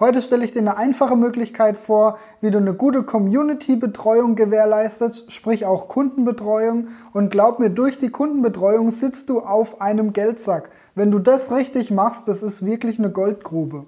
[0.00, 5.66] Heute stelle ich dir eine einfache Möglichkeit vor, wie du eine gute Community-Betreuung gewährleistest, sprich
[5.66, 6.88] auch Kundenbetreuung.
[7.12, 10.70] Und glaub mir, durch die Kundenbetreuung sitzt du auf einem Geldsack.
[10.94, 13.86] Wenn du das richtig machst, das ist wirklich eine Goldgrube.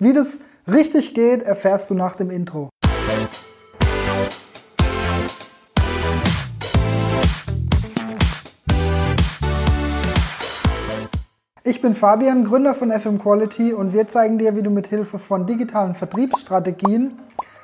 [0.00, 2.68] Wie das richtig geht, erfährst du nach dem Intro.
[11.64, 15.20] Ich bin Fabian, Gründer von FM Quality und wir zeigen dir, wie du mit Hilfe
[15.20, 17.20] von digitalen Vertriebsstrategien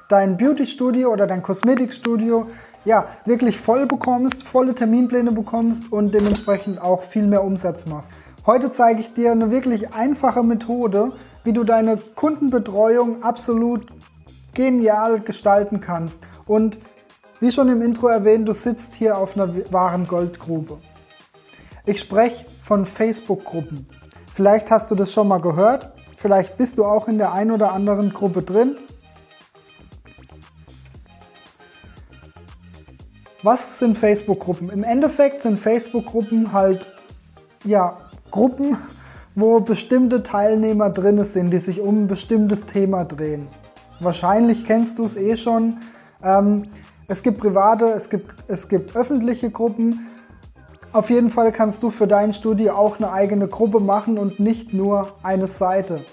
[0.09, 2.47] dein Beauty-Studio oder dein Kosmetikstudio
[2.85, 8.13] ja, wirklich voll bekommst, volle Terminpläne bekommst und dementsprechend auch viel mehr Umsatz machst.
[8.47, 11.11] Heute zeige ich dir eine wirklich einfache Methode,
[11.43, 13.89] wie du deine Kundenbetreuung absolut
[14.55, 16.21] genial gestalten kannst.
[16.47, 16.79] Und
[17.41, 20.79] wie schon im Intro erwähnt, du sitzt hier auf einer wahren Goldgrube.
[21.85, 23.87] Ich spreche von Facebook-Gruppen.
[24.35, 25.91] Vielleicht hast du das schon mal gehört.
[26.15, 28.77] Vielleicht bist du auch in der ein oder anderen Gruppe drin.
[33.43, 34.69] Was sind Facebook-Gruppen?
[34.69, 36.93] Im Endeffekt sind Facebook-Gruppen halt
[37.65, 37.97] ja,
[38.31, 38.77] Gruppen,
[39.35, 43.49] wo bestimmte Teilnehmer drin sind, die sich um ein bestimmtes Thema drehen.
[43.99, 45.79] Wahrscheinlich kennst du es eh schon.
[46.23, 46.65] Ähm,
[47.07, 50.07] es gibt private, es gibt, es gibt öffentliche Gruppen.
[50.93, 54.73] Auf jeden Fall kannst du für dein Studio auch eine eigene Gruppe machen und nicht
[54.73, 56.05] nur eine Seite.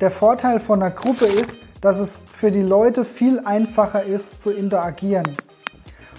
[0.00, 4.50] Der Vorteil von einer Gruppe ist, dass es für die Leute viel einfacher ist zu
[4.50, 5.36] interagieren.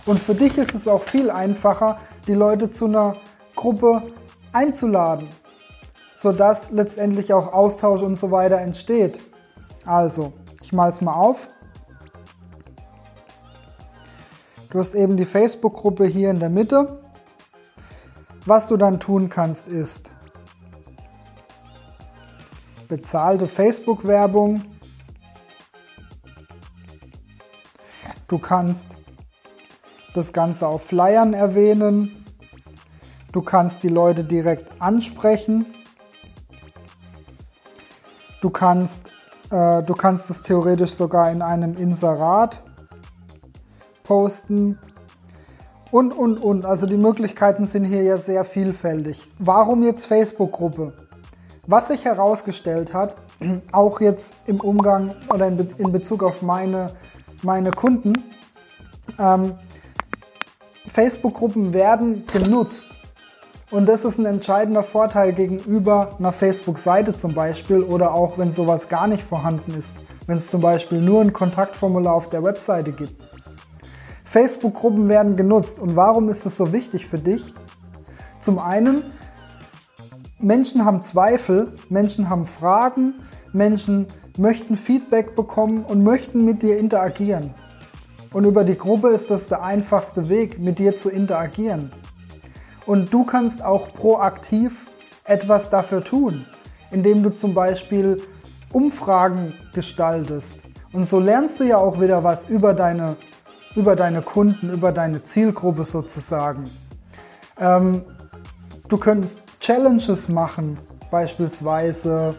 [0.06, 3.16] Und für dich ist es auch viel einfacher, die Leute zu einer
[3.56, 4.04] Gruppe
[4.54, 5.28] einzuladen,
[6.16, 9.18] sodass letztendlich auch Austausch und so weiter entsteht.
[9.86, 11.48] Also, ich mal es mal auf.
[14.70, 17.01] Du hast eben die Facebook-Gruppe hier in der Mitte.
[18.46, 20.12] Was du dann tun kannst ist
[22.92, 24.66] bezahlte Facebook-Werbung.
[28.28, 28.86] Du kannst
[30.14, 32.26] das Ganze auf Flyern erwähnen.
[33.32, 35.66] Du kannst die Leute direkt ansprechen.
[38.42, 39.10] Du kannst,
[39.52, 42.62] äh, du kannst es theoretisch sogar in einem Inserat
[44.04, 44.78] posten
[45.92, 46.66] und, und, und.
[46.66, 49.30] Also die Möglichkeiten sind hier ja sehr vielfältig.
[49.40, 50.94] Warum jetzt Facebook-Gruppe?
[51.68, 53.18] Was sich herausgestellt hat,
[53.72, 56.88] auch jetzt im Umgang oder in, Be in Bezug auf meine,
[57.44, 58.14] meine Kunden,
[59.20, 59.54] ähm,
[60.88, 62.86] Facebook-Gruppen werden genutzt.
[63.70, 68.90] Und das ist ein entscheidender Vorteil gegenüber einer Facebook-Seite zum Beispiel oder auch wenn sowas
[68.90, 69.94] gar nicht vorhanden ist,
[70.28, 73.16] wenn es zum Beispiel nur ein Kontaktformular auf der Webseite gibt.
[74.32, 75.78] Facebook-Gruppen werden genutzt.
[75.78, 77.54] Und warum ist das so wichtig für dich?
[78.40, 79.04] Zum einen,
[80.40, 83.16] Menschen haben Zweifel, Menschen haben Fragen,
[83.52, 87.54] Menschen möchten Feedback bekommen und möchten mit dir interagieren.
[88.32, 91.92] Und über die Gruppe ist das der einfachste Weg, mit dir zu interagieren.
[92.86, 94.86] Und du kannst auch proaktiv
[95.26, 96.46] etwas dafür tun,
[96.90, 98.16] indem du zum Beispiel
[98.72, 100.56] Umfragen gestaltest.
[100.94, 103.18] Und so lernst du ja auch wieder was über deine
[103.76, 106.64] über deine Kunden, über deine Zielgruppe sozusagen.
[107.60, 108.02] Ähm,
[108.90, 112.36] du könntest Challenges machen, beispielsweise,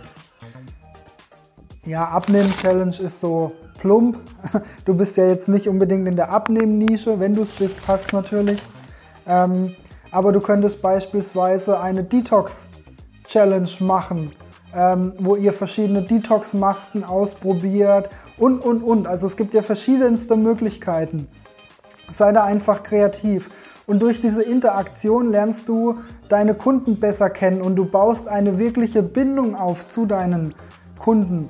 [1.85, 4.19] ja, Abnehmen-Challenge ist so plump.
[4.85, 8.61] Du bist ja jetzt nicht unbedingt in der Abnehmen-Nische, wenn du es bist, passt natürlich.
[9.27, 9.75] Ähm,
[10.11, 14.33] aber du könntest beispielsweise eine Detox-Challenge machen,
[14.75, 19.07] ähm, wo ihr verschiedene Detox-Masken ausprobiert und, und, und.
[19.07, 21.29] Also es gibt ja verschiedenste Möglichkeiten.
[22.11, 23.51] Sei da einfach kreativ.
[23.87, 29.03] Und durch diese Interaktion lernst du deine Kunden besser kennen und du baust eine wirkliche
[29.03, 30.55] Bindung auf zu deinen
[30.99, 31.49] Kunden.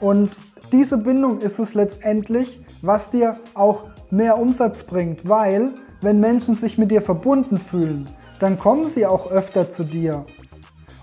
[0.00, 0.36] Und
[0.72, 5.70] diese Bindung ist es letztendlich, was dir auch mehr Umsatz bringt, weil
[6.00, 8.06] wenn Menschen sich mit dir verbunden fühlen,
[8.40, 10.24] dann kommen sie auch öfter zu dir.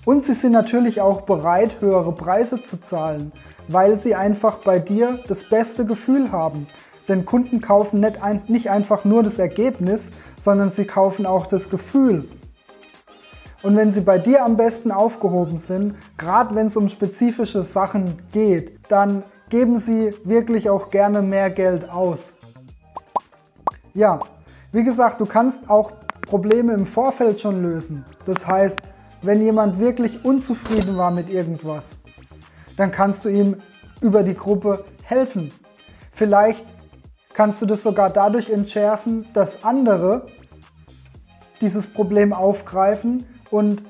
[0.04, 3.32] Und sie sind natürlich auch bereit, höhere Preise zu zahlen,
[3.68, 6.68] weil sie einfach bei dir das beste Gefühl haben.
[7.08, 11.70] Denn Kunden kaufen nicht, ein, nicht einfach nur das Ergebnis, sondern sie kaufen auch das
[11.70, 12.28] Gefühl.
[13.64, 18.20] Und wenn sie bei dir am besten aufgehoben sind, gerade wenn es um spezifische Sachen
[18.32, 22.32] geht, dann geben sie wirklich auch gerne mehr Geld aus.
[23.94, 24.20] Ja,
[24.72, 25.92] wie gesagt, du kannst auch
[26.26, 28.06] Probleme im Vorfeld schon lösen.
[28.26, 28.80] Das heißt,
[29.22, 31.98] wenn jemand wirklich unzufrieden war mit irgendwas,
[32.78, 33.62] dann kannst du ihm
[34.02, 35.52] über die Gruppe helfen.
[36.12, 36.66] Vielleicht
[37.34, 40.28] kannst du das sogar dadurch entschärfen, dass andere
[41.62, 43.84] dieses Problem aufgreifen und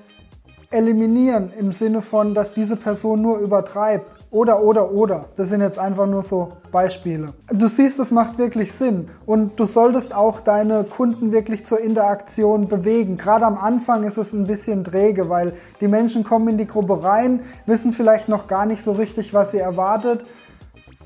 [0.70, 4.21] eliminieren im Sinne von, dass diese Person nur übertreibt.
[4.32, 5.26] Oder, oder, oder.
[5.36, 7.26] Das sind jetzt einfach nur so Beispiele.
[7.50, 9.10] Du siehst, es macht wirklich Sinn.
[9.26, 13.18] Und du solltest auch deine Kunden wirklich zur Interaktion bewegen.
[13.18, 15.52] Gerade am Anfang ist es ein bisschen träge, weil
[15.82, 19.52] die Menschen kommen in die Gruppe rein, wissen vielleicht noch gar nicht so richtig, was
[19.52, 20.26] sie erwartet.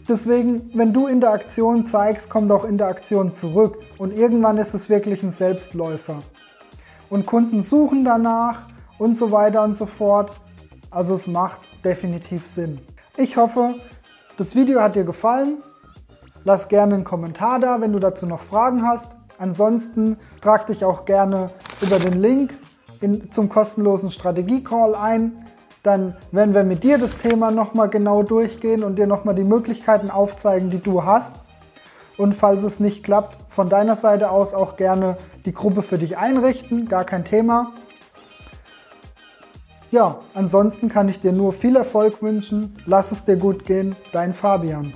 [0.08, 3.80] Deswegen, wenn du Interaktion zeigst, kommt auch Interaktion zurück.
[3.98, 6.20] Und irgendwann ist es wirklich ein Selbstläufer.
[7.10, 8.70] Und Kunden suchen danach
[9.00, 10.32] und so weiter und so fort.
[10.92, 12.82] Also es macht definitiv Sinn.
[13.18, 13.76] Ich hoffe,
[14.36, 15.64] das Video hat dir gefallen.
[16.44, 19.14] Lass gerne einen Kommentar da, wenn du dazu noch Fragen hast.
[19.38, 21.52] Ansonsten trag dich auch gerne
[21.82, 22.54] über den Link
[23.00, 25.46] in, zum kostenlosen Strategie-Call ein.
[25.82, 30.12] Dann werden wir mit dir das Thema nochmal genau durchgehen und dir nochmal die Möglichkeiten
[30.12, 31.36] aufzeigen, die du hast.
[32.18, 35.16] Und falls es nicht klappt, von deiner Seite aus auch gerne
[35.46, 37.72] die Gruppe für dich einrichten, gar kein Thema.
[39.96, 42.76] Ja, ansonsten kann ich dir nur viel Erfolg wünschen.
[42.86, 44.92] Lass es dir gut gehen, dein Fabian.